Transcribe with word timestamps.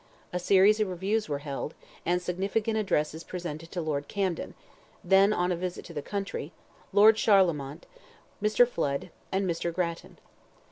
A 0.33 0.39
series 0.39 0.79
of 0.79 0.87
reviews 0.87 1.29
were 1.29 1.37
held, 1.45 1.75
and 2.07 2.19
significant 2.19 2.75
addresses 2.75 3.23
presented 3.23 3.69
to 3.69 3.81
Lord 3.83 4.07
Camden 4.07 4.55
(then 5.03 5.31
on 5.31 5.51
a 5.51 5.55
visit 5.55 5.85
to 5.85 5.93
the 5.93 6.01
country), 6.01 6.51
Lord 6.91 7.17
Charlemont, 7.17 7.85
Mr. 8.41 8.67
Flood, 8.67 9.11
and 9.31 9.47
Mr. 9.47 9.71
Grattan. 9.71 10.17